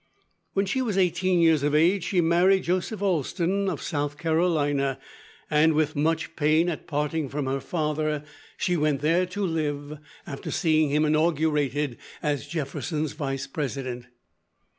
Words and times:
When 0.53 0.65
she 0.65 0.81
was 0.81 0.97
eighteen 0.97 1.37
years 1.41 1.61
of 1.61 1.75
age, 1.75 2.05
she 2.05 2.21
married 2.21 2.63
Joseph 2.63 3.03
Alston 3.03 3.69
of 3.69 3.83
South 3.83 4.17
Carolina, 4.17 4.97
and, 5.47 5.73
with 5.73 5.95
much 5.95 6.35
pain 6.35 6.69
at 6.69 6.87
parting 6.87 7.29
from 7.29 7.45
her 7.45 7.59
father, 7.59 8.23
she 8.57 8.75
went 8.75 9.01
there 9.01 9.27
to 9.27 9.45
live, 9.45 9.99
after 10.25 10.49
seeing 10.49 10.89
him 10.89 11.05
inaugurated 11.05 11.99
as 12.23 12.47
Jefferson's 12.47 13.11
Vice 13.13 13.45
President. 13.45 14.07